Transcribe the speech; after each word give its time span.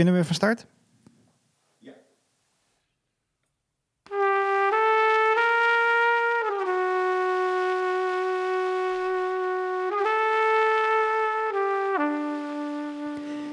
Kunnen 0.00 0.18
we 0.18 0.24
van 0.24 0.34
start? 0.34 0.66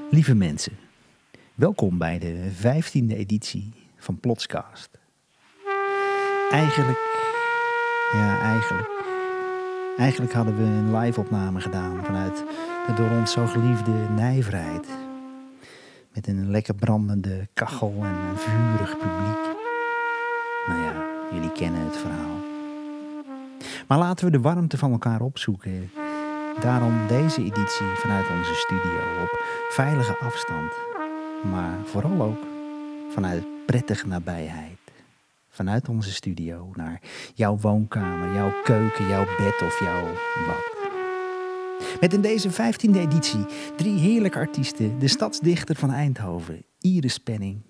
Lieve 0.09 0.35
mensen, 0.35 0.77
welkom 1.55 1.97
bij 1.97 2.19
de 2.19 2.49
vijftiende 2.53 3.15
editie 3.15 3.73
van 3.97 4.19
Plotscast. 4.19 4.89
Eigenlijk, 6.51 6.99
ja 8.13 8.39
eigenlijk, 8.39 8.89
eigenlijk 9.97 10.33
hadden 10.33 10.57
we 10.57 10.63
een 10.63 10.97
live-opname 10.97 11.61
gedaan 11.61 12.05
vanuit 12.05 12.43
de 12.87 12.93
door 12.95 13.09
ons 13.09 13.31
zo 13.31 13.45
geliefde 13.45 13.91
nijverheid. 14.15 14.96
Met 16.17 16.27
een 16.27 16.51
lekker 16.51 16.73
brandende 16.73 17.47
kachel 17.53 17.93
en 17.97 18.15
een 18.15 18.37
vurig 18.37 18.97
publiek. 18.97 19.55
Nou 20.67 20.81
ja, 20.81 20.93
jullie 21.33 21.51
kennen 21.51 21.81
het 21.81 21.97
verhaal. 21.97 22.37
Maar 23.87 23.97
laten 23.97 24.25
we 24.25 24.31
de 24.31 24.39
warmte 24.39 24.77
van 24.77 24.91
elkaar 24.91 25.21
opzoeken. 25.21 25.91
Daarom 26.61 27.07
deze 27.07 27.39
editie 27.39 27.87
vanuit 27.95 28.25
onze 28.37 28.53
studio 28.53 29.21
op 29.21 29.41
veilige 29.69 30.17
afstand. 30.17 30.71
Maar 31.51 31.77
vooral 31.85 32.21
ook 32.21 32.43
vanuit 33.09 33.65
prettige 33.65 34.07
nabijheid. 34.07 34.79
Vanuit 35.49 35.89
onze 35.89 36.13
studio 36.13 36.71
naar 36.75 37.01
jouw 37.33 37.57
woonkamer, 37.57 38.33
jouw 38.33 38.51
keuken, 38.63 39.07
jouw 39.07 39.25
bed 39.37 39.61
of 39.61 39.79
jouw 39.79 40.05
bad. 40.47 40.76
Met 41.99 42.13
in 42.13 42.21
deze 42.21 42.51
15e 42.51 42.97
editie 42.97 43.45
drie 43.75 43.99
heerlijke 43.99 44.37
artiesten. 44.37 44.99
De 44.99 45.07
stadsdichter 45.07 45.75
van 45.75 45.91
Eindhoven, 45.91 46.65
Iris 46.79 47.17
Penning. 47.17 47.61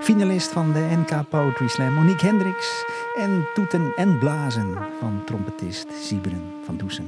Finalist 0.00 0.48
van 0.48 0.72
de 0.72 0.88
NK 0.96 1.28
Poetry 1.28 1.68
Slam, 1.68 1.92
Monique 1.94 2.26
Hendricks. 2.26 2.84
En 3.16 3.46
toeten 3.54 3.92
en 3.96 4.18
blazen 4.18 4.78
van 4.98 5.22
trompetist 5.24 5.86
Siebren 6.02 6.42
van 6.64 6.76
Doesem. 6.76 7.06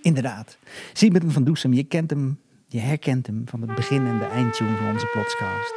Inderdaad, 0.00 0.58
Siebren 0.92 1.30
van 1.32 1.44
Doesem, 1.44 1.72
je 1.72 1.84
kent 1.84 2.10
hem, 2.10 2.38
je 2.68 2.78
herkent 2.78 3.26
hem 3.26 3.42
van 3.44 3.60
het 3.60 3.74
begin 3.74 4.06
en 4.06 4.18
de 4.18 4.24
eindtune 4.24 4.76
van 4.76 4.88
onze 4.92 5.06
podcast. 5.06 5.74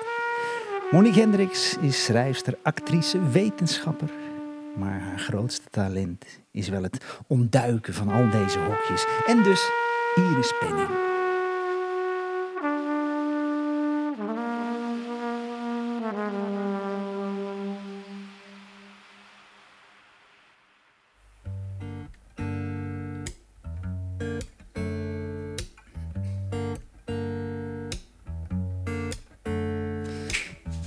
Monique 0.92 1.20
Hendricks 1.20 1.78
is 1.78 2.04
schrijfster, 2.04 2.58
actrice, 2.64 3.30
wetenschapper. 3.30 4.10
Maar 4.76 5.00
haar 5.00 5.20
grootste 5.20 5.70
talent 5.70 6.26
is 6.60 6.70
wel 6.70 6.84
het 6.84 7.06
ontduiken 7.28 7.94
van 7.94 8.10
al 8.10 8.30
deze 8.30 8.60
hokjes. 8.60 9.06
En 9.26 9.44
dus 9.44 9.70
Iris 10.16 10.54
Penning. 10.60 10.90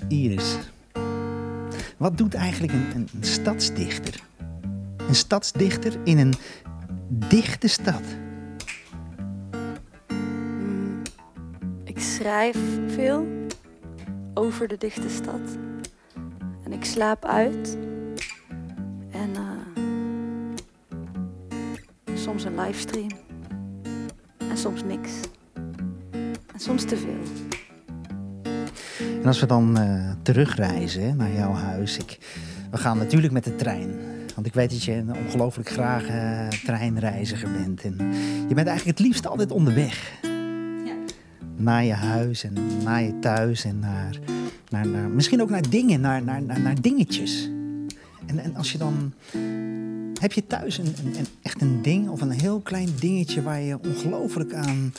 Iris, 0.09 0.57
wat 1.97 2.19
doet 2.19 2.35
eigenlijk 2.35 2.73
een, 2.73 2.91
een, 2.95 3.09
een 3.15 3.25
stadsdichter? 3.25 4.31
Een 5.13 5.19
stadsdichter 5.19 5.93
in 6.05 6.19
een 6.19 6.35
dichte 7.09 7.69
stad. 7.69 8.03
Mm, 10.09 11.03
Ik 11.85 11.99
schrijf 11.99 12.57
veel 12.89 13.27
over 14.35 14.69
de 14.69 14.77
dichte 14.79 15.09
stad. 15.09 15.41
En 16.65 16.73
ik 16.73 16.85
slaap 16.85 17.25
uit. 17.25 17.79
En 19.11 19.31
eh, 19.35 19.43
soms 22.15 22.45
een 22.45 22.61
livestream. 22.61 23.11
En 24.39 24.57
soms 24.57 24.83
niks. 24.85 25.11
En 26.53 26.61
soms 26.61 26.85
te 26.85 26.97
veel. 26.97 27.23
En 29.21 29.27
als 29.27 29.41
we 29.41 29.47
dan 29.47 29.79
eh, 29.79 30.11
terugreizen 30.23 31.17
naar 31.17 31.33
jouw 31.33 31.53
huis. 31.53 31.99
Ik, 31.99 32.19
we 32.71 32.77
gaan 32.79 32.99
natuurlijk 32.99 33.33
met 33.33 33.45
de 33.45 33.57
trein. 33.57 34.12
Want 34.35 34.47
ik 34.47 34.55
weet 34.55 34.71
dat 34.71 34.83
je 34.85 34.93
een 34.93 35.17
ongelooflijk 35.17 35.69
graag 35.69 36.07
eh, 36.07 36.49
treinreiziger 36.49 37.51
bent. 37.53 37.83
En 37.83 37.97
je 38.49 38.55
bent 38.55 38.67
eigenlijk 38.69 38.99
het 38.99 39.07
liefst 39.07 39.27
altijd 39.27 39.51
onderweg. 39.51 40.13
Ja. 40.85 40.95
Naar 41.57 41.85
je 41.85 41.93
huis 41.93 42.45
en 42.45 42.55
naar 42.85 43.03
je 43.03 43.19
thuis 43.19 43.65
en 43.65 43.79
naar, 43.79 44.19
naar, 44.71 44.87
naar 44.89 45.09
misschien 45.09 45.43
ook 45.43 45.51
naar 45.51 45.69
dingen, 45.71 46.01
naar, 46.01 46.23
naar, 46.23 46.43
naar, 46.43 46.61
naar 46.61 46.81
dingetjes. 46.81 47.51
En, 48.27 48.39
en 48.39 48.57
als 48.57 48.73
je 48.73 48.79
dan. 48.79 49.13
Heb 50.21 50.33
je 50.33 50.47
thuis 50.47 50.79
een, 50.79 50.87
een, 51.05 51.19
een- 51.19 51.27
echt 51.43 51.61
een 51.61 51.83
ding 51.83 52.09
of 52.09 52.21
een 52.21 52.31
heel 52.31 52.61
klein 52.61 52.89
dingetje 53.01 53.43
waar 53.43 53.61
je 53.61 53.79
ongelooflijk 53.89 54.53
aan 54.55 54.93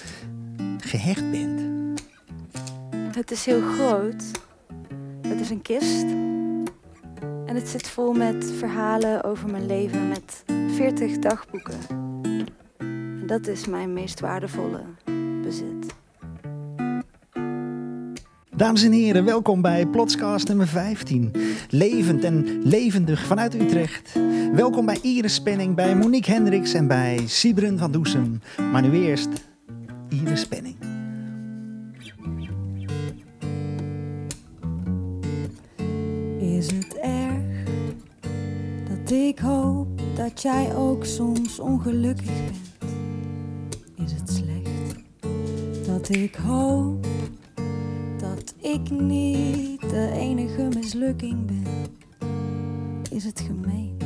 gehecht 0.78 1.32
bent? 1.32 1.62
Het 3.16 3.32
is 3.32 3.46
heel 3.46 3.62
groot. 3.62 4.24
Het 5.28 5.40
is 5.40 5.50
een 5.50 5.62
kist. 5.62 6.06
En 7.53 7.59
het 7.59 7.69
zit 7.69 7.88
vol 7.88 8.14
met 8.14 8.52
verhalen 8.58 9.24
over 9.24 9.50
mijn 9.50 9.66
leven 9.66 10.08
met 10.08 10.44
40 10.75 11.19
dagboeken. 11.19 11.78
En 12.78 13.24
dat 13.28 13.47
is 13.47 13.68
mijn 13.68 13.94
meest 13.94 14.19
waardevolle 14.19 14.81
bezit. 15.44 15.94
Dames 18.56 18.84
en 18.84 18.91
heren, 18.91 19.25
welkom 19.25 19.62
bij 19.62 19.86
Plotscast 19.86 20.47
nummer 20.47 20.68
15. 20.68 21.31
Levend 21.69 22.24
en 22.24 22.62
levendig 22.64 23.25
vanuit 23.25 23.56
Utrecht. 23.56 24.20
Welkom 24.53 24.85
bij 24.85 25.00
Iris 25.02 25.41
Penning, 25.41 25.75
bij 25.75 25.96
Monique 25.96 26.31
Hendricks 26.31 26.74
en 26.74 26.88
bij 26.88 27.24
Siebren 27.28 27.78
van 27.78 27.91
Doesem. 27.91 28.41
Maar 28.72 28.81
nu 28.81 29.06
eerst 29.06 29.30
Iris 30.09 30.47
Penning. 30.47 30.75
Is 36.40 36.72
het 36.72 36.94
dat 37.02 37.22
ik 39.13 39.40
hoop 39.40 40.01
dat 40.16 40.41
jij 40.41 40.75
ook 40.75 41.06
soms 41.06 41.59
ongelukkig 41.59 42.25
bent? 42.25 42.91
Is 43.96 44.12
het 44.12 44.29
slecht 44.29 44.96
dat 45.85 46.09
ik 46.09 46.35
hoop 46.35 47.06
dat 48.18 48.53
ik 48.57 48.90
niet 48.90 49.90
de 49.90 50.12
enige 50.13 50.68
mislukking 50.75 51.46
ben? 51.46 51.91
Is 53.12 53.23
het 53.23 53.44
gemeen? 53.47 53.97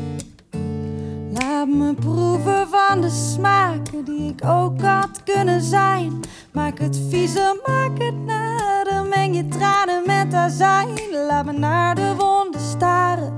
Laat 1.31 1.67
me 1.67 1.93
proeven 1.93 2.67
van 2.67 3.01
de 3.01 3.09
smaken 3.09 4.05
die 4.05 4.29
ik 4.29 4.45
ook 4.45 4.81
had 4.81 5.23
kunnen 5.23 5.61
zijn. 5.61 6.19
Maak 6.51 6.79
het 6.79 6.99
viezer, 7.09 7.59
maak 7.65 7.97
het 7.97 8.25
nader. 8.25 9.05
Meng 9.05 9.35
je 9.35 9.47
tranen 9.47 10.03
met 10.05 10.33
azijn. 10.33 10.89
Laat 11.27 11.45
me 11.45 11.51
naar 11.51 11.95
de 11.95 12.15
wonden 12.17 12.61
staren 12.61 13.35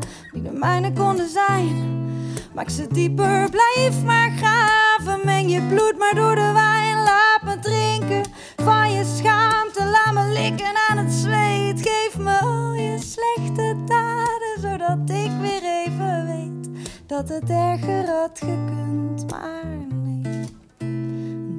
mijne 0.59 0.93
konden 0.93 1.29
zijn. 1.29 1.97
Maak 2.53 2.69
ze 2.69 2.87
dieper, 2.87 3.49
blijf 3.49 4.03
maar 4.03 4.31
graven. 4.37 5.25
Meng 5.25 5.51
je 5.51 5.61
bloed 5.61 5.97
maar 5.97 6.15
door 6.15 6.35
de 6.35 6.51
wijn. 6.53 7.03
Laat 7.03 7.41
me 7.43 7.59
drinken 7.59 8.31
van 8.55 8.91
je 8.91 9.15
schaamte. 9.17 9.85
Laat 9.85 10.13
me 10.13 10.31
likken 10.33 10.75
aan 10.89 10.97
het 10.97 11.13
zweet. 11.13 11.81
Geef 11.81 12.17
me 12.17 12.39
al 12.39 12.73
je 12.73 12.97
slechte 12.99 13.75
daden, 13.85 14.61
zodat 14.61 15.09
ik 15.09 15.31
weer 15.41 15.63
even 15.85 16.25
weet 16.27 16.69
dat 17.09 17.29
het 17.29 17.49
erger 17.49 18.07
had 18.07 18.39
gekund, 18.39 19.31
maar 19.31 19.87
nee. 20.03 20.45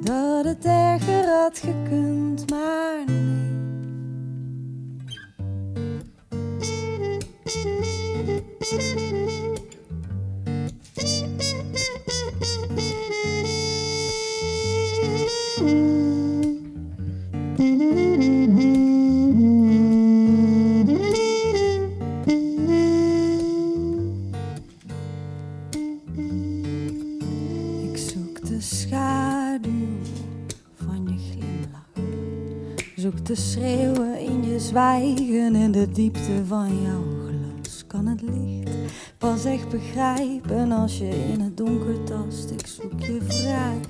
Dat 0.01 0.45
het 0.45 0.65
erger 0.65 1.25
had 1.25 1.59
gekund, 1.59 2.49
maar 2.49 3.03
nee. 3.05 3.41
De 8.61 8.67
schaduw 28.59 29.71
van 30.75 31.07
je 31.07 31.17
glimlach. 31.17 31.89
Zoek 32.95 33.25
de 33.25 33.35
schreeuwen 33.35 34.19
in 34.19 34.43
je 34.43 34.59
zwijgen 34.59 35.55
en 35.55 35.71
de 35.71 35.91
diepte 35.91 36.45
van 36.45 36.81
jouw 36.81 37.10
echt 39.45 39.69
begrijpen 39.69 40.71
als 40.71 40.97
je 40.97 41.09
in 41.33 41.39
het 41.39 41.57
donker 41.57 42.03
tast. 42.03 42.51
Ik 42.51 42.67
zoek 42.67 43.01
je 43.01 43.19
vragen, 43.27 43.81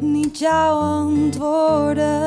niet 0.00 0.38
jouw 0.38 0.78
antwoorden. 0.80 2.21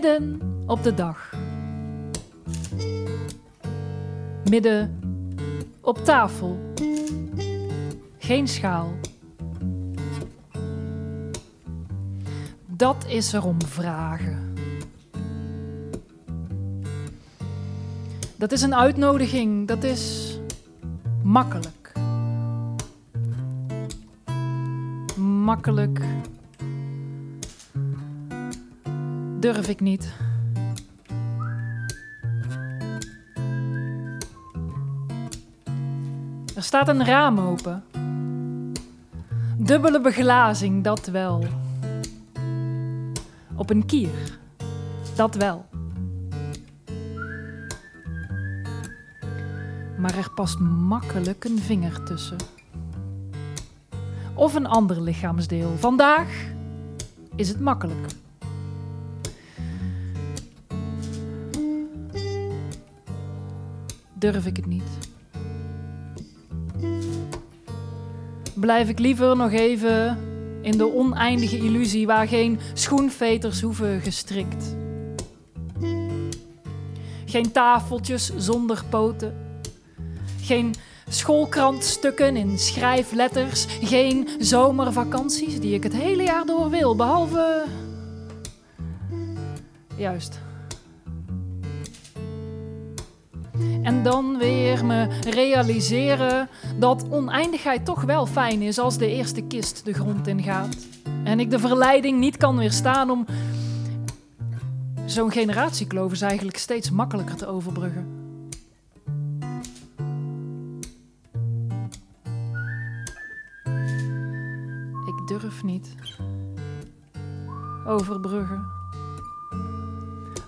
Midden 0.00 0.40
op 0.66 0.82
de 0.82 0.94
dag. 0.94 1.34
Midden 4.50 5.00
op 5.80 6.04
tafel. 6.04 6.58
Geen 8.18 8.48
schaal. 8.48 8.92
Dat 12.66 13.04
is 13.08 13.32
er 13.32 13.44
om 13.44 13.62
vragen. 13.62 14.54
Dat 18.36 18.52
is 18.52 18.62
een 18.62 18.74
uitnodiging. 18.74 19.68
Dat 19.68 19.84
is 19.84 20.38
makkelijk. 21.22 21.92
Makkelijk. 25.16 26.00
Durf 29.40 29.68
ik 29.68 29.80
niet. 29.80 30.12
Er 36.56 36.62
staat 36.62 36.88
een 36.88 37.04
raam 37.04 37.38
open. 37.38 37.84
Dubbele 39.56 40.00
beglazing, 40.00 40.84
dat 40.84 41.06
wel. 41.06 41.44
Op 43.54 43.70
een 43.70 43.86
kier, 43.86 44.38
dat 45.14 45.34
wel. 45.34 45.66
Maar 49.98 50.16
er 50.16 50.30
past 50.34 50.58
makkelijk 50.58 51.44
een 51.44 51.58
vinger 51.58 52.02
tussen. 52.02 52.36
Of 54.34 54.54
een 54.54 54.66
ander 54.66 55.00
lichaamsdeel. 55.00 55.76
Vandaag 55.76 56.28
is 57.36 57.48
het 57.48 57.60
makkelijk. 57.60 58.19
Durf 64.20 64.46
ik 64.46 64.56
het 64.56 64.66
niet. 64.66 64.98
Blijf 68.54 68.88
ik 68.88 68.98
liever 68.98 69.36
nog 69.36 69.52
even 69.52 70.18
in 70.62 70.78
de 70.78 70.94
oneindige 70.94 71.56
illusie 71.56 72.06
waar 72.06 72.28
geen 72.28 72.58
schoenveters 72.74 73.60
hoeven 73.60 74.00
gestrikt. 74.00 74.76
Geen 77.24 77.52
tafeltjes 77.52 78.36
zonder 78.36 78.84
poten. 78.88 79.34
Geen 80.40 80.74
schoolkrantstukken 81.08 82.36
in 82.36 82.58
schrijfletters. 82.58 83.66
Geen 83.82 84.28
zomervakanties 84.38 85.60
die 85.60 85.74
ik 85.74 85.82
het 85.82 85.94
hele 85.94 86.22
jaar 86.22 86.46
door 86.46 86.70
wil, 86.70 86.96
behalve. 86.96 87.64
Juist. 89.96 90.49
En 93.90 94.02
dan 94.02 94.38
weer 94.38 94.84
me 94.84 95.08
realiseren 95.20 96.48
dat 96.78 97.06
oneindigheid 97.08 97.84
toch 97.84 98.02
wel 98.02 98.26
fijn 98.26 98.62
is 98.62 98.78
als 98.78 98.98
de 98.98 99.06
eerste 99.06 99.42
kist 99.42 99.84
de 99.84 99.92
grond 99.92 100.26
ingaat. 100.26 100.76
En 101.24 101.40
ik 101.40 101.50
de 101.50 101.58
verleiding 101.58 102.18
niet 102.18 102.36
kan 102.36 102.56
weerstaan 102.56 103.10
om 103.10 103.26
zo'n 105.06 105.30
generatiekloof 105.30 106.12
is 106.12 106.22
eigenlijk 106.22 106.56
steeds 106.56 106.90
makkelijker 106.90 107.36
te 107.36 107.46
overbruggen. 107.46 108.06
Ik 115.06 115.26
durf 115.26 115.62
niet. 115.62 115.94
Overbruggen. 117.86 118.66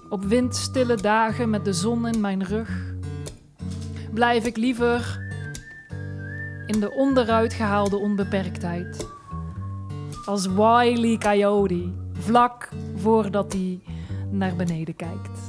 Op 0.08 0.24
windstille 0.24 0.96
dagen 0.96 1.50
met 1.50 1.64
de 1.64 1.72
zon 1.72 2.06
in 2.06 2.20
mijn 2.20 2.44
rug 2.44 2.91
blijf 4.12 4.44
ik 4.44 4.56
liever 4.56 5.20
in 6.66 6.80
de 6.80 6.92
onderuit 6.92 7.54
gehaalde 7.54 7.96
onbeperktheid. 7.96 9.06
Als 10.24 10.46
Wile 10.46 11.08
E. 11.08 11.18
Coyote, 11.18 11.92
vlak 12.12 12.68
voordat 12.96 13.52
hij 13.52 13.80
naar 14.30 14.56
beneden 14.56 14.96
kijkt. 14.96 15.41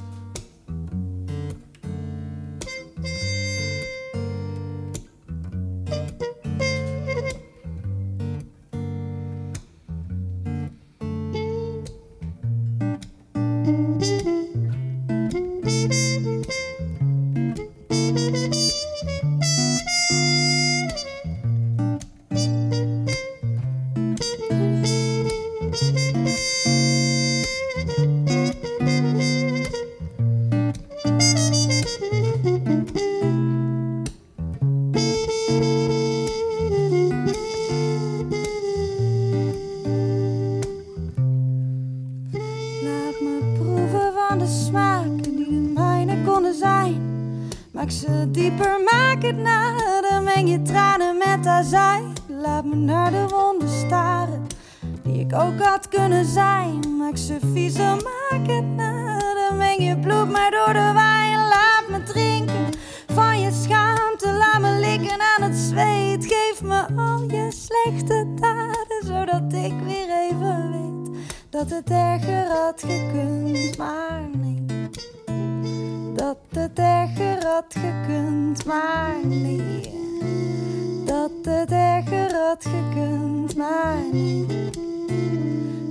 Dat 81.06 81.32
het 81.42 81.72
erger 81.72 82.36
had 82.36 82.66
gekund, 82.66 83.56
maar 83.56 83.98
nee. 84.12 84.46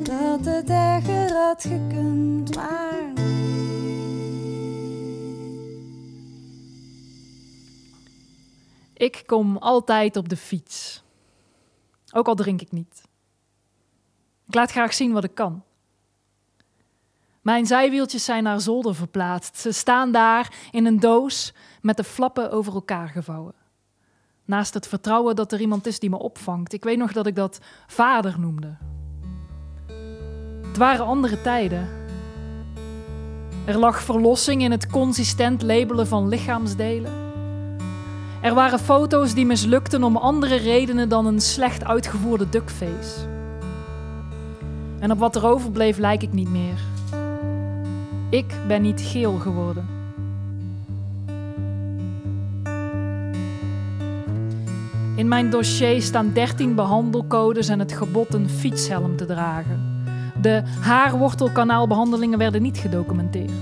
Dat 0.03 0.45
het 0.45 0.71
erger 0.71 1.33
had 1.37 1.63
gekund, 1.63 2.55
maar 2.55 3.13
nee. 3.15 3.23
Ik 8.95 9.23
kom 9.27 9.57
altijd 9.57 10.17
op 10.17 10.29
de 10.29 10.37
fiets. 10.37 11.03
Ook 12.11 12.27
al 12.27 12.35
drink 12.35 12.61
ik 12.61 12.73
niet. 12.73 13.03
Ik 14.47 14.55
laat 14.55 14.71
graag 14.71 14.95
zien 14.95 15.13
wat 15.13 15.25
ik 15.25 15.35
kan. 15.35 15.63
Mijn 17.43 17.67
zijwieltjes 17.67 18.25
zijn 18.25 18.43
naar 18.43 18.61
zolder 18.61 18.95
verplaatst. 18.95 19.59
Ze 19.59 19.73
staan 19.73 20.13
daar 20.13 20.53
in 20.71 20.87
een 20.87 21.01
doos 21.01 21.55
met 21.81 21.97
de 21.97 22.05
flappen 22.05 22.51
over 22.51 22.75
elkaar 22.75 23.09
gevouwen. 23.09 23.55
Naast 24.45 24.75
het 24.75 24.89
vertrouwen 24.89 25.37
dat 25.37 25.53
er 25.53 25.61
iemand 25.61 25.87
is 25.87 25.99
die 25.99 26.11
me 26.11 26.19
opvangt. 26.19 26.73
Ik 26.73 26.85
weet 26.85 26.99
nog 26.99 27.13
dat 27.13 27.27
ik 27.27 27.35
dat 27.35 27.61
vader 27.87 28.35
noemde. 28.39 28.77
Het 30.67 30.77
waren 30.77 31.05
andere 31.05 31.41
tijden. 31.41 31.89
Er 33.65 33.79
lag 33.79 34.03
verlossing 34.03 34.63
in 34.63 34.71
het 34.71 34.87
consistent 34.87 35.63
labelen 35.63 36.07
van 36.07 36.29
lichaamsdelen. 36.29 37.13
Er 38.43 38.55
waren 38.55 38.79
foto's 38.79 39.35
die 39.35 39.47
mislukten 39.47 40.05
om 40.05 40.17
andere 40.17 40.57
redenen 40.57 41.09
dan 41.09 41.27
een 41.27 41.41
slecht 41.41 41.85
uitgevoerde 41.85 42.49
duckface. 42.49 43.29
En 44.99 45.11
op 45.11 45.19
wat 45.19 45.37
er 45.37 45.47
overbleef 45.47 45.99
lijk 45.99 46.23
ik 46.23 46.33
niet 46.33 46.51
meer. 46.51 46.92
Ik 48.33 48.55
ben 48.67 48.83
niet 48.83 49.01
geel 49.01 49.33
geworden. 49.33 49.87
In 55.17 55.29
mijn 55.29 55.51
dossier 55.51 56.03
staan 56.03 56.33
13 56.33 56.75
behandelcodes 56.75 57.69
en 57.69 57.79
het 57.79 57.93
gebod 57.93 58.35
een 58.35 58.49
fietshelm 58.49 59.17
te 59.17 59.27
dragen. 59.27 60.05
De 60.41 60.63
haarwortelkanaalbehandelingen 60.81 62.39
werden 62.39 62.63
niet 62.63 62.79
gedocumenteerd. 62.79 63.53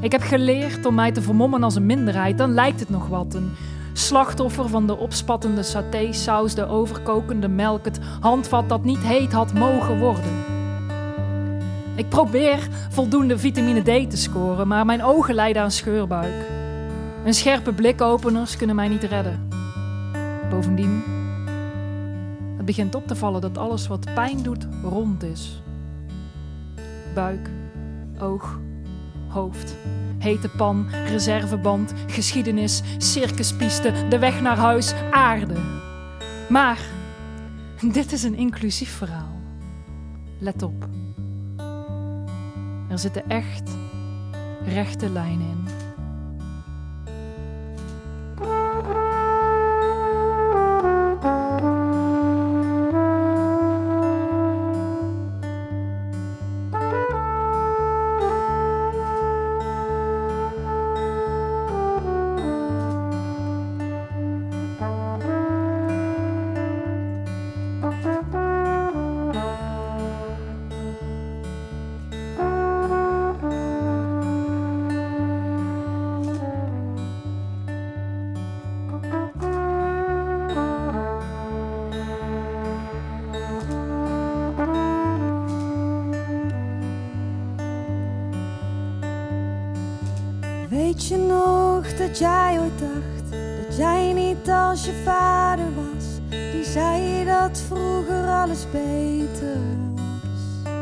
Ik 0.00 0.12
heb 0.12 0.22
geleerd 0.22 0.86
om 0.86 0.94
mij 0.94 1.12
te 1.12 1.22
vermommen 1.22 1.62
als 1.62 1.74
een 1.74 1.86
minderheid, 1.86 2.38
dan 2.38 2.54
lijkt 2.54 2.80
het 2.80 2.90
nog 2.90 3.08
wat. 3.08 3.34
Een 3.34 3.50
Slachtoffer 3.92 4.68
van 4.68 4.86
de 4.86 4.96
opspattende 4.96 5.62
satésaus, 5.62 6.54
de 6.54 6.66
overkokende 6.66 7.48
melk, 7.48 7.84
het 7.84 8.00
handvat 8.20 8.68
dat 8.68 8.84
niet 8.84 9.02
heet 9.02 9.32
had 9.32 9.54
mogen 9.54 9.98
worden. 9.98 10.58
Ik 12.00 12.08
probeer 12.08 12.68
voldoende 12.90 13.38
vitamine 13.38 13.80
D 13.80 14.10
te 14.10 14.16
scoren, 14.16 14.68
maar 14.68 14.84
mijn 14.84 15.02
ogen 15.02 15.34
lijden 15.34 15.62
aan 15.62 15.70
scheurbuik. 15.70 16.44
En 17.24 17.34
scherpe 17.34 17.72
blikopeners 17.72 18.56
kunnen 18.56 18.76
mij 18.76 18.88
niet 18.88 19.02
redden. 19.02 19.48
Bovendien, 20.50 21.02
het 22.56 22.64
begint 22.64 22.94
op 22.94 23.06
te 23.06 23.16
vallen 23.16 23.40
dat 23.40 23.58
alles 23.58 23.86
wat 23.86 24.14
pijn 24.14 24.42
doet 24.42 24.66
rond 24.82 25.22
is. 25.22 25.62
Buik, 27.14 27.50
oog, 28.20 28.58
hoofd, 29.28 29.76
hete 30.18 30.48
pan, 30.48 30.88
reserveband, 31.06 31.92
geschiedenis, 32.06 32.82
circuspiste, 32.98 33.92
de 34.08 34.18
weg 34.18 34.40
naar 34.40 34.58
huis, 34.58 34.94
aarde. 35.10 35.56
Maar 36.48 36.80
dit 37.92 38.12
is 38.12 38.22
een 38.22 38.36
inclusief 38.36 38.90
verhaal. 38.90 39.40
Let 40.38 40.62
op. 40.62 40.88
Er 42.90 42.98
zitten 42.98 43.28
echt 43.28 43.70
rechte 44.64 45.08
lijnen 45.08 45.46
in. 45.46 45.79
Weet 90.70 91.06
je 91.06 91.16
nog 91.16 91.94
dat 91.94 92.18
jij 92.18 92.58
ooit 92.60 92.78
dacht 92.78 93.30
dat 93.66 93.76
jij 93.76 94.12
niet 94.12 94.50
als 94.50 94.84
je 94.84 95.02
vader 95.04 95.66
was? 95.74 96.04
Die 96.52 96.64
zei 96.64 97.24
dat 97.24 97.62
vroeger 97.68 98.28
alles 98.28 98.66
beter 98.72 99.58
was. 99.94 100.72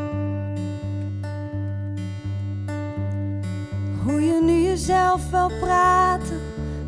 Hoor 4.05 4.21
je 4.21 4.41
nu 4.43 4.63
jezelf 4.63 5.31
wel 5.31 5.51
praten? 5.61 6.41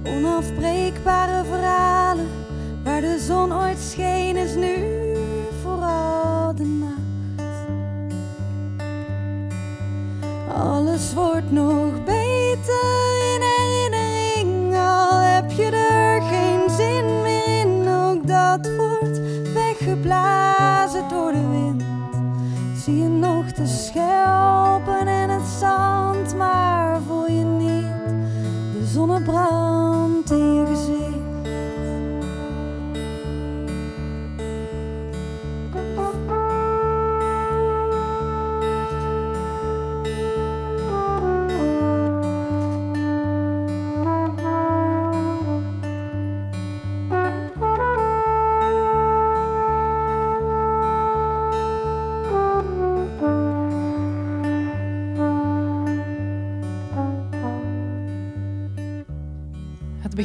Onafbreekbare 0.06 1.44
verhalen. 1.44 2.28
Waar 2.84 3.00
de 3.00 3.18
zon 3.26 3.52
ooit 3.52 3.78
scheen 3.78 4.36
is 4.36 4.54
nu 4.54 4.74
vooral 5.62 6.54
de 6.54 6.64
nacht. 6.64 6.98
Alles 10.54 11.14
wordt 11.14 11.50
nog 11.50 12.04
beter 12.04 12.19
weggeblazen 19.90 21.08
door 21.08 21.32
de 21.32 21.48
wind. 21.48 21.82
Zie 22.84 22.96
je 22.96 23.08
nog 23.08 23.52
de 23.52 23.66
schelpen 23.66 25.06
en 25.06 25.30
het 25.30 25.46
zand, 25.58 26.36
maar 26.36 27.00
voel 27.06 27.26
je 27.26 27.44
niet 27.44 27.84
de 28.72 28.86
zonnebrand 28.86 30.30
in 30.30 30.54
je 30.54 30.69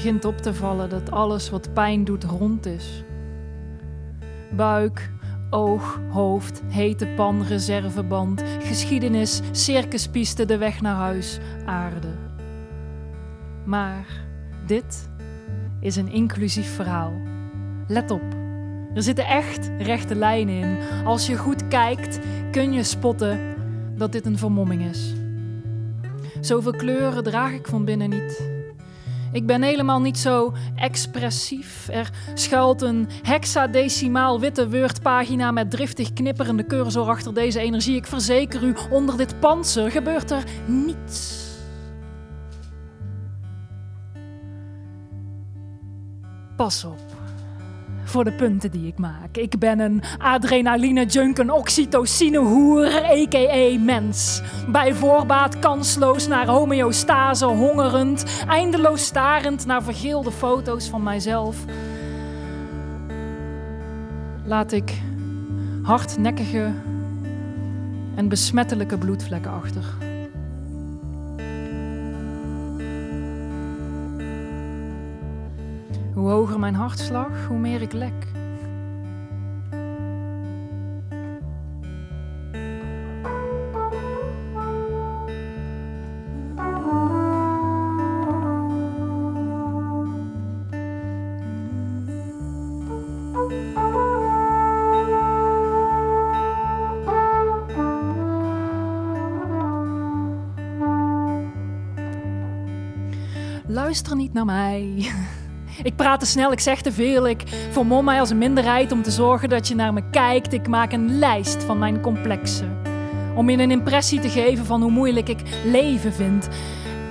begint 0.05 0.25
op 0.25 0.37
te 0.37 0.53
vallen 0.53 0.89
dat 0.89 1.11
alles 1.11 1.49
wat 1.49 1.73
pijn 1.73 2.03
doet 2.03 2.23
rond 2.23 2.65
is. 2.65 3.03
Buik, 4.51 5.09
oog, 5.49 5.99
hoofd, 6.09 6.61
hete 6.67 7.07
pan, 7.07 7.43
reserveband, 7.43 8.43
geschiedenis, 8.59 9.41
circuspiste, 9.51 10.45
de 10.45 10.57
weg 10.57 10.81
naar 10.81 10.95
huis, 10.95 11.39
aarde. 11.65 12.07
Maar 13.63 14.05
dit 14.65 15.09
is 15.79 15.95
een 15.95 16.11
inclusief 16.11 16.75
verhaal. 16.75 17.13
Let 17.87 18.11
op, 18.11 18.35
er 18.93 19.03
zitten 19.03 19.25
echt 19.25 19.71
rechte 19.77 20.15
lijnen 20.15 20.55
in. 20.55 20.77
Als 21.05 21.27
je 21.27 21.37
goed 21.37 21.67
kijkt, 21.67 22.19
kun 22.51 22.73
je 22.73 22.83
spotten 22.83 23.39
dat 23.97 24.11
dit 24.11 24.25
een 24.25 24.37
vermomming 24.37 24.83
is. 24.89 25.13
Zoveel 26.41 26.75
kleuren 26.75 27.23
draag 27.23 27.51
ik 27.51 27.67
van 27.67 27.85
binnen 27.85 28.09
niet. 28.09 28.54
Ik 29.35 29.45
ben 29.45 29.61
helemaal 29.61 30.01
niet 30.01 30.17
zo 30.17 30.53
expressief. 30.75 31.87
Er 31.91 32.09
schuilt 32.33 32.81
een 32.81 33.07
hexadecimaal 33.21 34.39
witte 34.39 34.69
Word-pagina 34.69 35.51
met 35.51 35.71
driftig 35.71 36.13
knipperende 36.13 36.65
cursor 36.65 37.07
achter 37.07 37.33
deze 37.33 37.59
energie. 37.59 37.95
Ik 37.95 38.05
verzeker 38.05 38.63
u, 38.63 38.75
onder 38.89 39.17
dit 39.17 39.39
panzer 39.39 39.91
gebeurt 39.91 40.31
er 40.31 40.43
niets. 40.65 41.43
Pas 46.55 46.83
op 46.83 47.14
voor 48.15 48.23
de 48.23 48.31
punten 48.31 48.71
die 48.71 48.87
ik 48.87 48.97
maak. 48.97 49.37
Ik 49.37 49.59
ben 49.59 49.79
een 49.79 50.01
adrenaline 50.17 51.05
junk, 51.05 51.37
een 51.37 51.51
oxytocine 51.51 52.37
hoer, 52.37 52.85
a.k.a. 52.85 53.79
mens. 53.79 54.41
Bij 54.67 54.93
voorbaat 54.93 55.59
kansloos 55.59 56.27
naar 56.27 56.47
homeostase, 56.47 57.45
hongerend, 57.45 58.43
eindeloos 58.47 59.05
starend 59.05 59.65
naar 59.65 59.83
vergeelde 59.83 60.31
foto's 60.31 60.89
van 60.89 61.03
mijzelf. 61.03 61.57
Laat 64.45 64.71
ik 64.71 65.01
hardnekkige 65.83 66.71
en 68.15 68.27
besmettelijke 68.27 68.97
bloedvlekken 68.97 69.51
achter. 69.51 70.04
Hoe 76.15 76.29
hoger 76.29 76.59
mijn 76.59 76.75
hartslag, 76.75 77.45
hoe 77.47 77.57
meer 77.57 77.81
ik 77.81 77.93
lek. 77.93 78.13
Luister 103.67 104.15
niet 104.15 104.33
naar 104.33 104.45
mij. 104.45 105.11
Ik 105.83 105.95
praat 105.95 106.19
te 106.19 106.25
snel, 106.25 106.51
ik 106.51 106.59
zeg 106.59 106.81
te 106.81 106.91
veel. 106.91 107.27
Ik 107.27 107.43
vermom 107.71 108.05
mij 108.05 108.19
als 108.19 108.29
een 108.29 108.37
minderheid 108.37 108.91
om 108.91 109.01
te 109.01 109.11
zorgen 109.11 109.49
dat 109.49 109.67
je 109.67 109.75
naar 109.75 109.93
me 109.93 110.01
kijkt. 110.11 110.53
Ik 110.53 110.67
maak 110.67 110.91
een 110.91 111.19
lijst 111.19 111.63
van 111.63 111.77
mijn 111.79 112.01
complexen. 112.01 112.77
Om 113.35 113.49
je 113.49 113.57
een 113.57 113.71
impressie 113.71 114.19
te 114.19 114.29
geven 114.29 114.65
van 114.65 114.81
hoe 114.81 114.91
moeilijk 114.91 115.29
ik 115.29 115.39
leven 115.65 116.13
vind. 116.13 116.47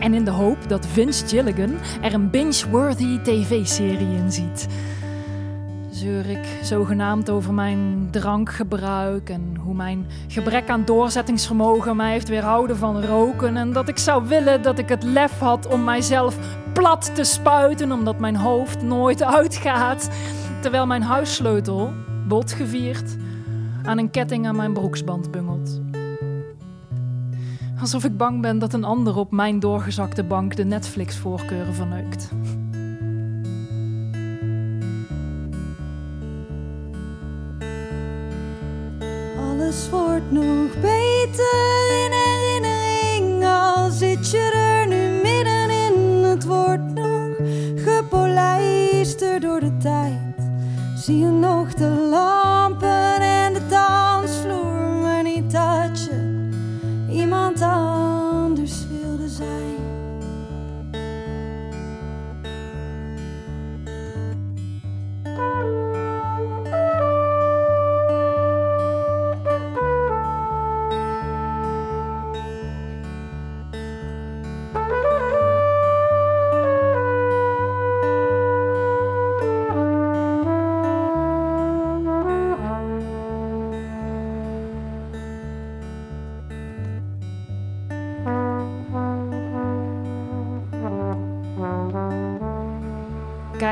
En 0.00 0.14
in 0.14 0.24
de 0.24 0.30
hoop 0.30 0.68
dat 0.68 0.86
Vince 0.86 1.26
Gilligan 1.26 1.74
er 2.02 2.14
een 2.14 2.30
binge-worthy 2.30 3.18
tv-serie 3.22 4.16
in 4.16 4.32
ziet. 4.32 4.66
Zeur 6.04 6.30
ik 6.30 6.58
zogenaamd 6.62 7.30
over 7.30 7.54
mijn 7.54 8.08
drankgebruik 8.10 9.30
en 9.30 9.56
hoe 9.56 9.74
mijn 9.74 10.06
gebrek 10.28 10.68
aan 10.68 10.84
doorzettingsvermogen 10.84 11.96
mij 11.96 12.12
heeft 12.12 12.28
weerhouden 12.28 12.76
van 12.76 13.04
roken 13.04 13.56
en 13.56 13.72
dat 13.72 13.88
ik 13.88 13.98
zou 13.98 14.28
willen 14.28 14.62
dat 14.62 14.78
ik 14.78 14.88
het 14.88 15.02
lef 15.02 15.38
had 15.38 15.66
om 15.66 15.84
mijzelf 15.84 16.36
plat 16.72 17.14
te 17.14 17.24
spuiten 17.24 17.92
omdat 17.92 18.18
mijn 18.18 18.36
hoofd 18.36 18.82
nooit 18.82 19.22
uitgaat, 19.22 20.10
terwijl 20.60 20.86
mijn 20.86 21.02
huissleutel, 21.02 21.92
botgevierd, 22.28 23.16
aan 23.82 23.98
een 23.98 24.10
ketting 24.10 24.46
aan 24.46 24.56
mijn 24.56 24.72
broeksband 24.72 25.30
bungelt. 25.30 25.80
Alsof 27.80 28.04
ik 28.04 28.16
bang 28.16 28.42
ben 28.42 28.58
dat 28.58 28.72
een 28.72 28.84
ander 28.84 29.16
op 29.16 29.30
mijn 29.30 29.60
doorgezakte 29.60 30.24
bank 30.24 30.56
de 30.56 30.64
Netflix-voorkeuren 30.64 31.74
verneukt. 31.74 32.30
Alles 39.64 39.90
wordt 39.90 40.30
nog 40.30 40.80
beter 40.80 42.04
in 42.04 42.12
herinnering. 42.12 43.44
Al 43.44 43.90
zit 43.90 44.30
je 44.30 44.50
er 44.54 44.86
nu 44.86 45.20
middenin. 45.22 46.22
Het 46.22 46.44
wordt 46.44 46.94
nog 46.94 47.36
gepolijster 47.76 49.40
door 49.40 49.60
de 49.60 49.76
tijd. 49.76 50.50
Zie 50.96 51.18
je 51.18 51.30
nog 51.30 51.74
de 51.74 51.88
lampen 52.10 53.20
en 53.20 53.52
de 53.52 53.66
dansvloer, 53.68 54.98
maar 55.02 55.22
niet 55.22 55.52
dat 55.52 56.04
je 56.04 56.48
iemand 57.10 57.62
anders 57.62 57.93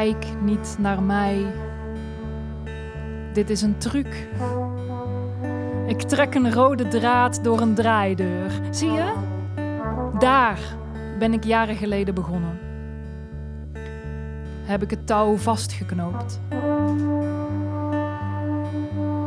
Kijk 0.02 0.26
niet 0.40 0.76
naar 0.78 1.02
mij. 1.02 1.46
Dit 3.32 3.50
is 3.50 3.62
een 3.62 3.78
truc. 3.78 4.28
Ik 5.86 6.02
trek 6.02 6.34
een 6.34 6.52
rode 6.52 6.88
draad 6.88 7.44
door 7.44 7.60
een 7.60 7.74
draaideur. 7.74 8.50
Zie 8.70 8.90
je? 8.90 9.12
Daar 10.18 10.58
ben 11.18 11.32
ik 11.32 11.44
jaren 11.44 11.76
geleden 11.76 12.14
begonnen. 12.14 12.58
Heb 14.64 14.82
ik 14.82 14.90
het 14.90 15.06
touw 15.06 15.36
vastgeknoopt. 15.36 16.40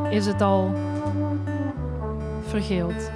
Is 0.09 0.25
het 0.25 0.41
al 0.41 0.73
vergeeld? 2.41 3.11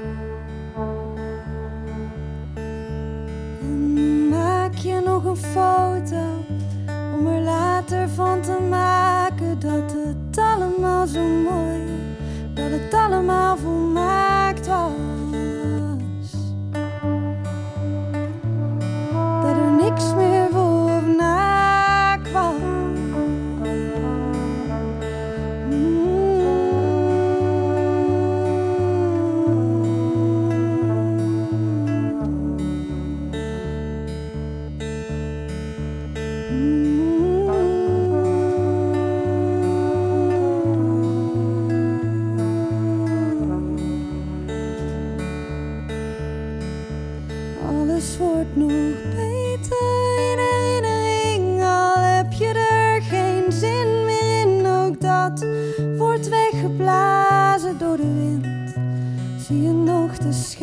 Maak 4.29 4.73
je 4.73 5.01
nog 5.05 5.23
een 5.23 5.35
foto 5.35 6.57
om 7.19 7.27
er 7.27 7.41
later 7.41 8.09
van 8.09 8.41
te 8.41 8.57
maken 8.69 9.59
dat 9.59 9.91
het 9.91 10.37
allemaal 10.37 11.07
zo 11.07 11.21
mooi, 11.21 11.81
dat 12.53 12.71
het 12.71 12.93
allemaal 12.93 13.57
volmaakt 13.57 14.67
was. 14.67 15.18
Zie 60.17 60.58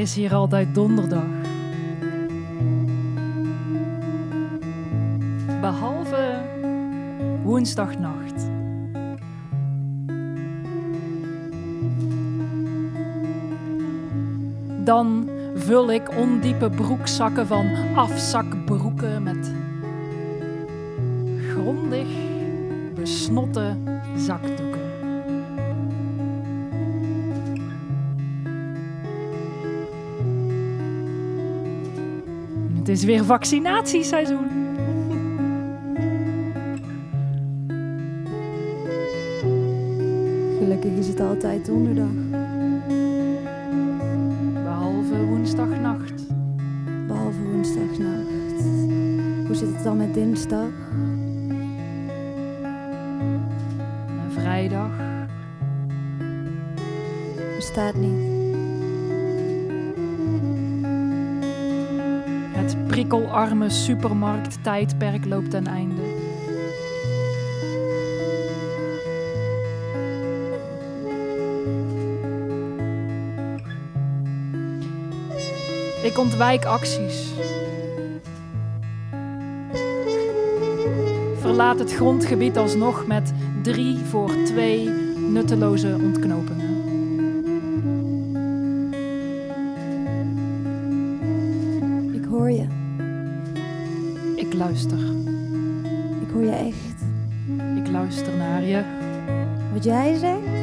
is 0.00 0.14
hier 0.14 0.34
altijd 0.34 0.74
donderdag. 0.74 1.24
Behalve 5.60 6.42
woensdagnacht. 7.42 8.48
Dan 14.84 15.28
vul 15.54 15.92
ik 15.92 16.16
ondiepe 16.16 16.70
broekzakken 16.70 17.46
van 17.46 17.66
afzakbroeken 17.94 19.22
met 19.22 19.54
grondig 21.48 22.06
besnotte 22.94 23.76
is 32.90 33.04
weer 33.04 33.24
vaccinatieseizoen. 33.24 34.48
Gelukkig 40.58 40.92
is 40.98 41.08
het 41.08 41.20
altijd 41.20 41.66
donderdag, 41.66 42.10
Behalve 44.52 45.24
woensdagnacht. 45.26 46.26
behalve 47.06 47.42
woensdagnacht. 47.52 48.62
Hoe 49.46 49.54
zit 49.54 49.74
het 49.74 49.84
dan 49.84 49.96
met 49.96 50.14
dinsdag? 50.14 50.70
En 54.06 54.32
vrijdag. 54.32 54.90
Bestaat 57.56 57.94
niet. 57.94 58.29
Prikkelarme 62.90 63.70
supermarkttijdperk 63.70 65.24
loopt 65.24 65.50
ten 65.50 65.66
einde. 65.66 66.02
Ik 76.02 76.18
ontwijk 76.18 76.64
acties. 76.64 77.32
Verlaat 81.40 81.78
het 81.78 81.92
grondgebied 81.92 82.56
alsnog 82.56 83.06
met 83.06 83.32
drie 83.62 83.96
voor 83.96 84.30
twee 84.44 84.88
nutteloze 85.16 85.98
ontknopingen. 86.02 86.79
Luister. 94.60 94.98
Ik 96.20 96.28
hoor 96.32 96.42
je 96.42 96.50
echt. 96.50 96.98
Ik 97.84 97.90
luister 97.92 98.36
naar 98.38 98.62
je. 98.62 98.82
Wat 99.72 99.84
jij 99.84 100.14
zegt? 100.18 100.58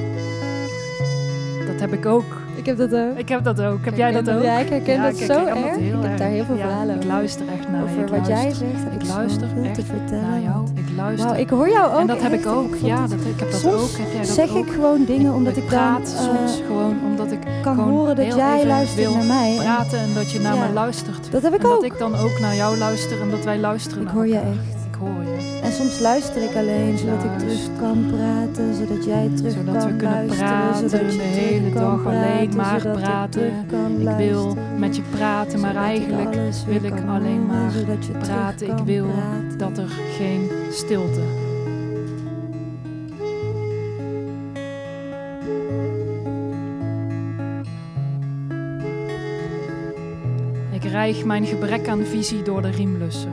Dat 1.67 1.79
heb 1.79 1.93
ik 1.93 2.05
ook. 2.05 2.23
Ik 2.55 2.65
heb 2.65 2.77
dat 2.77 2.93
ook. 2.95 3.17
Ik 3.17 3.29
heb 3.29 3.43
dat 3.43 3.61
ook. 3.61 3.83
Heb 3.85 3.93
Ik 3.93 3.99
jij 3.99 4.11
dat 4.11 4.29
ook? 4.29 4.43
Ja, 4.43 4.57
ik 4.59 4.69
herken 4.69 4.93
Ja, 4.93 5.03
dat 5.03 5.19
ik 5.19 5.25
zo 5.25 5.45
herken 5.45 5.63
erg. 5.63 5.77
ik 5.77 5.91
heb 6.01 6.17
daar 6.17 6.27
heel 6.29 6.45
veel 6.45 6.55
Ja, 6.55 6.61
verhalen 6.67 6.95
Ik 6.95 7.01
over. 7.01 7.09
luister 7.11 7.45
echt 7.47 7.69
naar 7.69 7.77
je. 7.83 7.89
Over 7.89 8.01
Ik 8.03 8.07
wat 8.09 8.27
jij 8.27 8.53
zegt 8.53 8.61
Ik 8.95 9.01
ik 9.01 9.07
luister 9.07 9.47
zoveel 9.47 9.63
te 9.63 9.69
echt 9.81 9.83
vertellen. 9.89 10.29
naar 10.29 10.41
jou. 10.41 10.67
Ik 10.73 10.85
luister. 10.95 11.27
Wauw, 11.29 11.39
ik 11.39 11.49
hoor 11.49 11.69
jou 11.69 11.93
ook 11.93 11.99
en 11.99 12.07
dat 12.07 12.21
heb 12.21 12.31
echt. 12.31 12.41
ik 12.45 12.47
ook. 12.51 12.75
Ja, 12.75 13.01
dat, 13.07 13.19
ik 13.19 13.39
heb 13.39 13.51
dat 13.51 13.59
soms 13.59 13.73
ook. 13.73 13.97
Heb 13.97 14.11
jij 14.11 14.21
dat 14.21 14.27
zeg 14.29 14.49
ook? 14.55 14.65
ik 14.65 14.71
gewoon 14.73 15.05
dingen 15.05 15.33
omdat 15.33 15.57
ik, 15.57 15.65
praat 15.65 16.01
eh, 16.01 16.07
soms 16.35 16.61
gewoon 16.67 16.95
omdat 17.05 17.16
ik 17.16 17.16
kan 17.75 17.89
horen 17.89 18.15
dat 18.15 18.35
jij 18.35 18.65
luistert 18.65 19.13
naar 19.13 19.23
mij. 19.23 19.51
En 19.57 19.63
praten 19.63 19.99
en 19.99 20.13
dat 20.13 20.31
je 20.31 20.39
naar 20.39 20.55
Ja. 20.55 20.67
me 20.67 20.73
luistert. 20.73 21.31
Dat 21.31 21.41
heb 21.41 21.53
ik 21.53 21.59
en 21.59 21.65
ook. 21.65 21.81
dat 21.81 21.91
ik 21.91 21.97
dan 21.97 22.15
ook 22.15 22.39
naar 22.39 22.55
jou 22.55 22.77
luister 22.77 23.21
en 23.21 23.29
dat 23.29 23.43
wij 23.43 23.57
luisteren 23.59 24.03
Ik 24.03 24.09
hoor 24.09 24.27
je 24.27 24.35
echt. 24.35 24.85
Ik 24.89 24.95
hoor 24.99 25.23
je. 25.23 25.59
En 25.63 25.71
soms 25.71 25.99
luister 25.99 26.43
ik 26.43 26.55
alleen, 26.55 26.97
zodat 26.97 27.23
ik 27.23 27.37
terug 27.37 27.53
Luister. 27.53 27.73
kan 27.79 28.05
praten, 28.11 28.75
zodat 28.75 29.05
jij 29.05 29.29
terug 29.35 29.53
Zodat 29.53 29.77
kan 29.77 29.87
we 29.91 29.95
kunnen 29.95 30.15
luisteren, 30.15 30.49
praten 30.49 30.89
zodat 30.89 31.11
je 31.11 31.17
de 31.17 31.23
terug 31.23 31.49
hele 31.49 31.73
dag 31.73 32.05
alleen 32.05 32.55
maar 32.55 32.81
praten. 32.87 33.31
terug 33.69 33.99
Ik 33.99 34.17
wil 34.17 34.57
met 34.77 34.95
je 34.95 35.01
praten, 35.17 35.59
maar 35.59 35.75
eigenlijk 35.75 36.35
wil 36.67 36.83
ik 36.83 37.01
alleen 37.07 37.45
maar 37.45 37.71
terug 37.71 38.11
praten. 38.19 38.67
Ik 38.67 38.83
wil 38.85 39.05
dat 39.57 39.77
er 39.77 39.89
geen 40.17 40.49
stilte. 40.71 41.46
Ik 51.07 51.13
rijg 51.13 51.25
mijn 51.25 51.45
gebrek 51.45 51.87
aan 51.87 52.05
visie 52.05 52.41
door 52.41 52.61
de 52.61 52.69
riemlussen. 52.69 53.31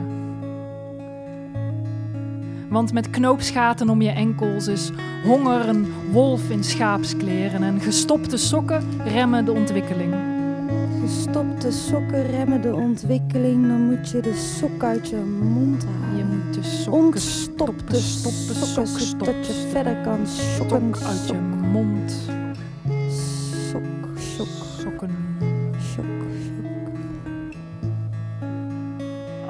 Want 2.69 2.93
met 2.93 3.09
knoopsgaten 3.09 3.89
om 3.89 4.01
je 4.01 4.09
enkels 4.09 4.67
is 4.67 4.91
honger 5.23 5.69
een 5.69 5.93
wolf 6.11 6.49
in 6.49 6.63
schaapskleren 6.63 7.63
en 7.63 7.81
gestopte 7.81 8.37
sokken 8.37 8.83
remmen 9.05 9.45
de 9.45 9.51
ontwikkeling. 9.51 10.13
Gestopte 11.01 11.71
sokken 11.71 12.25
remmen 12.25 12.61
de 12.61 12.73
ontwikkeling, 12.73 13.67
dan 13.67 13.81
moet 13.85 14.09
je 14.09 14.21
de 14.21 14.33
sok 14.33 14.83
uit 14.83 15.09
je 15.09 15.39
mond 15.41 15.85
halen. 15.85 16.17
Je 16.17 16.23
moet 16.23 16.53
de 16.53 16.63
sokken 16.63 17.03
Ontstopte 17.03 17.95
stoppen, 17.95 18.55
sokken, 18.55 18.65
sokken, 18.65 18.99
zodat 18.99 19.47
je 19.47 19.53
stoppen. 19.53 19.69
verder 19.71 20.01
kan 20.03 20.27
sokken. 20.27 20.93
uit 21.05 21.27
je 21.27 21.39
mond. 21.71 22.13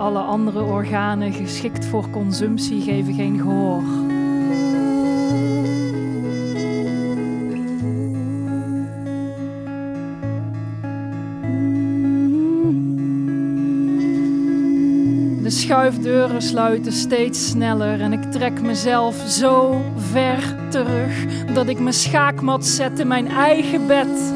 Alle 0.05 0.19
andere 0.19 0.63
organen 0.63 1.33
geschikt 1.33 1.85
voor 1.85 2.09
consumptie 2.09 2.81
geven 2.81 3.13
geen 3.13 3.39
gehoor. 3.39 3.83
De 15.43 15.49
schuifdeuren 15.49 16.41
sluiten 16.41 16.91
steeds 16.91 17.49
sneller 17.49 18.01
en 18.01 18.13
ik 18.13 18.31
trek 18.31 18.61
mezelf 18.61 19.15
zo 19.15 19.81
ver 19.97 20.55
terug 20.69 21.25
dat 21.53 21.67
ik 21.67 21.79
mijn 21.79 21.93
schaakmat 21.93 22.65
zet 22.65 22.99
in 22.99 23.07
mijn 23.07 23.27
eigen 23.27 23.87
bed. 23.87 24.33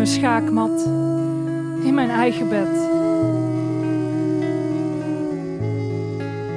Mijn 0.00 0.12
schaakmat 0.12 0.84
in 1.82 1.94
mijn 1.94 2.10
eigen 2.10 2.48
bed. 2.48 2.68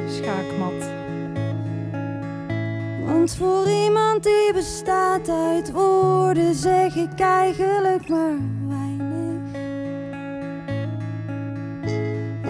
Schaakmat. 0.08 0.89
Want 3.06 3.36
voor 3.36 3.69
iemand 3.69 4.23
die 4.23 4.53
bestaat 4.53 5.29
uit 5.29 5.71
woorden 5.71 6.56
zeg 6.56 6.95
ik 6.95 7.19
eigenlijk 7.19 8.10
maar 8.10 8.38
weinig. 8.67 9.60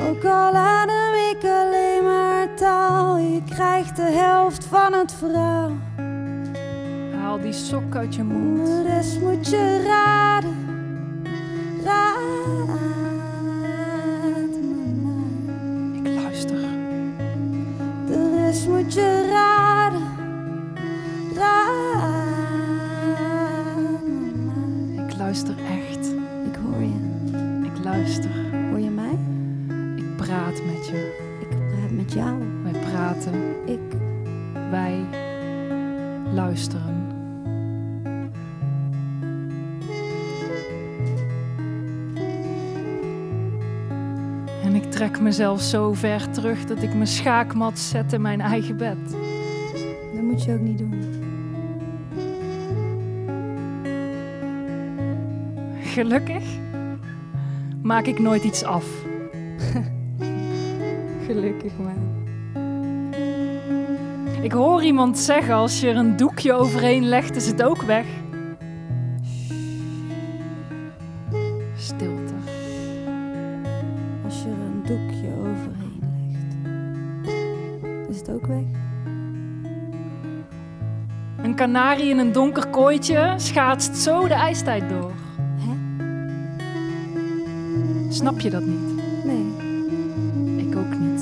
Ook 0.10 0.24
al 0.24 0.56
adem 0.56 1.14
ik 1.32 1.44
alleen 1.44 2.04
maar 2.04 2.56
taal, 2.56 3.18
je 3.18 3.42
krijgt 3.50 3.96
de 3.96 4.12
helft 4.12 4.66
van 4.66 4.94
het 4.94 5.14
verhaal. 5.14 5.72
Haal 7.22 7.40
die 7.40 7.54
sok 7.54 7.96
uit 7.96 8.16
je 8.16 8.24
mond. 8.24 8.66
De 8.66 8.84
rest 8.84 9.20
moet 9.20 9.50
je 9.50 9.84
raden, 9.86 9.86
raden 9.86 10.53
mezelf 45.38 45.62
zo 45.62 45.94
ver 45.94 46.30
terug 46.30 46.66
dat 46.66 46.82
ik 46.82 46.94
mijn 46.94 47.08
schaakmat 47.08 47.80
zet 47.80 48.14
in 48.14 48.22
mijn 48.22 48.42
eigen 48.42 48.78
bed. 48.78 48.98
Dat 50.14 50.22
moet 50.22 50.44
je 50.44 50.54
ook 50.54 50.60
niet 50.60 50.78
doen. 50.78 51.04
Gelukkig 55.82 56.44
maak 57.82 58.06
ik 58.06 58.20
nooit 58.20 58.44
iets 58.44 58.64
af. 58.64 58.86
Gelukkig 61.28 61.72
maar. 61.78 61.98
Ik 64.42 64.52
hoor 64.52 64.84
iemand 64.84 65.18
zeggen: 65.18 65.54
als 65.54 65.82
je 65.82 65.88
er 65.88 65.96
een 65.96 66.18
doekje 66.18 66.54
overheen 66.54 67.04
legt, 67.04 67.36
is 67.36 67.48
het 67.48 67.64
ook 67.64 67.82
weg. 67.82 68.06
Kanarie 81.74 82.10
in 82.10 82.18
een 82.18 82.32
donker 82.32 82.68
kooitje 82.68 83.34
schaatst 83.38 83.98
zo 83.98 84.28
de 84.28 84.34
ijstijd 84.34 84.90
door. 84.90 85.12
Hè? 85.58 85.74
Snap 88.12 88.40
je 88.40 88.50
dat 88.50 88.64
niet? 88.66 89.04
Nee. 89.24 89.46
Ik 90.68 90.76
ook 90.76 90.98
niet. 91.00 91.22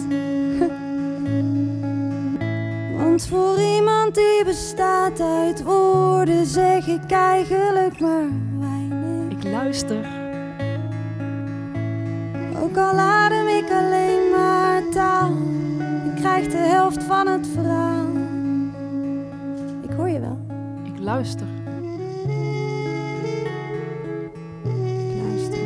Want 3.01 3.27
voor 3.27 3.59
iemand 3.59 4.15
die 4.15 4.43
bestaat 4.45 5.21
uit 5.21 5.63
woorden 5.63 6.45
zeg 6.45 6.87
ik 6.87 7.11
eigenlijk 7.11 7.99
maar 7.99 8.29
weinig. 8.59 9.37
Ik 9.37 9.43
luister. 9.43 10.05
Ook 12.63 12.77
al 12.77 12.99
adem 12.99 13.47
ik 13.47 13.71
alleen 13.71 14.29
maar 14.31 14.81
taal, 14.89 15.29
je 16.05 16.13
krijgt 16.15 16.51
de 16.51 16.57
helft 16.57 17.03
van 17.03 17.27
het 17.27 17.47
verhaal. 17.53 17.90
luister. 21.11 21.47
Luister. 25.17 25.59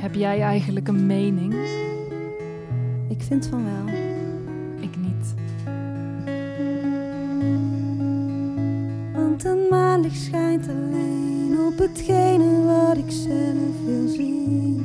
Heb 0.00 0.14
jij 0.14 0.40
eigenlijk 0.40 0.88
een 0.88 1.06
mening? 1.06 1.54
Ik 3.08 3.22
vind 3.22 3.46
van 3.46 3.64
wel. 3.64 3.94
Ik 4.80 4.96
niet. 4.96 5.34
Want 9.12 9.44
een 9.44 9.66
maanlicht 9.70 10.20
schijnt 10.20 10.68
alleen 10.68 11.58
op 11.66 11.78
hetgene 11.78 12.64
wat 12.64 12.96
ik 12.96 13.10
zelf 13.10 13.84
wil 13.84 14.08
zien. 14.08 14.75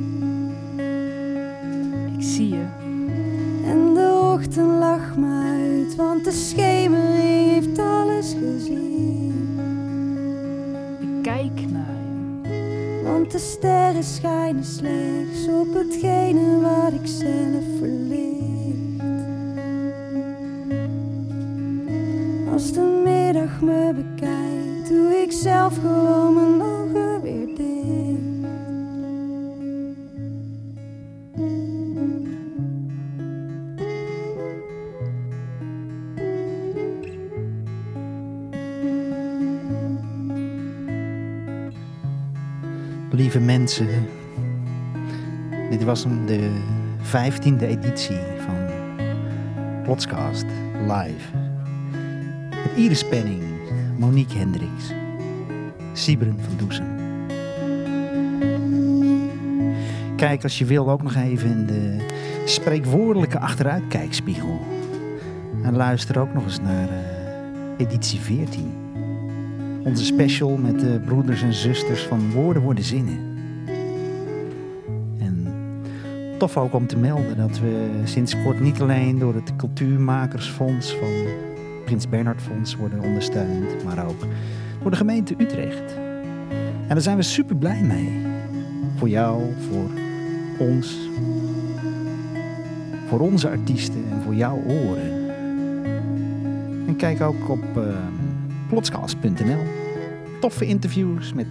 Lieve 43.22 43.40
mensen, 43.40 43.88
dit 45.70 45.84
was 45.84 46.04
hem 46.04 46.26
de 46.26 46.50
vijftiende 47.00 47.66
editie 47.66 48.18
van 48.38 48.56
Podcast 49.84 50.44
Live. 50.80 51.36
Met 52.50 52.76
Iris 52.76 53.08
Penning, 53.08 53.42
Monique 53.98 54.38
Hendricks, 54.38 54.92
Siebren 55.92 56.38
van 56.40 56.56
Doesem. 56.56 56.96
Kijk 60.16 60.42
als 60.42 60.58
je 60.58 60.64
wil 60.64 60.90
ook 60.90 61.02
nog 61.02 61.14
even 61.14 61.50
in 61.50 61.66
de 61.66 61.96
spreekwoordelijke 62.44 63.38
achteruitkijkspiegel. 63.38 64.60
En 65.62 65.76
luister 65.76 66.18
ook 66.18 66.34
nog 66.34 66.44
eens 66.44 66.60
naar 66.60 66.88
eh, 66.88 67.86
editie 67.86 68.20
14. 68.20 68.81
Onze 69.84 70.04
special 70.04 70.56
met 70.56 70.80
de 70.80 71.00
broeders 71.04 71.42
en 71.42 71.54
zusters 71.54 72.02
van 72.02 72.30
Woorden 72.30 72.62
worden 72.62 72.84
zinnen. 72.84 73.18
En 75.18 75.46
tof 76.38 76.56
ook 76.56 76.74
om 76.74 76.86
te 76.86 76.96
melden 76.96 77.36
dat 77.36 77.58
we 77.58 78.00
sinds 78.04 78.42
kort 78.42 78.60
niet 78.60 78.80
alleen 78.80 79.18
door 79.18 79.34
het 79.34 79.56
Cultuurmakersfonds 79.56 80.96
van 80.96 81.10
Prins 81.84 82.08
Bernhard 82.08 82.42
Fonds 82.42 82.76
worden 82.76 83.00
ondersteund, 83.00 83.84
maar 83.84 84.06
ook 84.06 84.26
door 84.82 84.90
de 84.90 84.96
gemeente 84.96 85.34
Utrecht. 85.38 85.94
En 86.82 86.88
daar 86.88 87.00
zijn 87.00 87.16
we 87.16 87.22
super 87.22 87.56
blij 87.56 87.82
mee. 87.82 88.26
Voor 88.96 89.08
jou, 89.08 89.42
voor 89.70 89.90
ons, 90.66 91.08
voor 93.08 93.20
onze 93.20 93.48
artiesten 93.48 94.04
en 94.10 94.22
voor 94.22 94.34
jouw 94.34 94.62
oren. 94.66 95.30
En 96.86 96.96
kijk 96.96 97.20
ook 97.20 97.48
op 97.48 97.64
uh, 97.76 97.82
plotscast.nl. 98.72 99.60
Toffe 100.40 100.66
interviews 100.66 101.32
met 101.32 101.46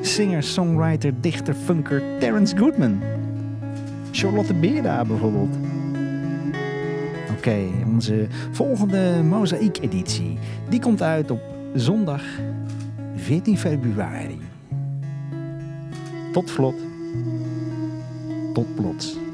singer, 0.00 0.42
songwriter, 0.42 1.12
dichter, 1.20 1.54
funker 1.54 2.02
Terence 2.18 2.56
Goodman. 2.56 3.02
Charlotte 4.10 4.54
Beerda 4.54 5.04
bijvoorbeeld. 5.04 5.56
Oké, 7.36 7.56
onze 7.86 8.26
volgende 8.50 9.22
Mozaïek-editie. 9.22 10.38
Die 10.68 10.80
komt 10.80 11.02
uit 11.02 11.30
op 11.30 11.40
zondag 11.74 12.22
14 13.14 13.58
februari. 13.58 14.38
Tot 16.32 16.50
vlot. 16.50 16.74
Tot 18.52 18.74
plots. 18.74 19.25